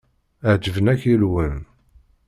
Ԑeǧben-ak 0.51 1.01
yilwen. 1.09 1.55